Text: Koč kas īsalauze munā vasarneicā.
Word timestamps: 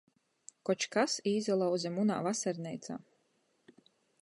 Koč 0.69 0.85
kas 0.95 1.17
īsalauze 1.33 1.93
munā 1.99 2.17
vasarneicā. 2.29 2.99